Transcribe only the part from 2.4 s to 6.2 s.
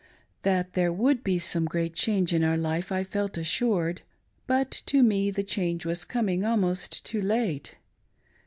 our life, I felt assured; but to me the change was